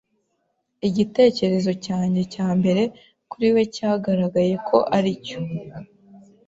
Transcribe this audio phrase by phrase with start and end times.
[0.87, 2.83] Igitekerezo cyanjye cya mbere
[3.31, 5.39] kuri we cyagaragaye ko ari cyo.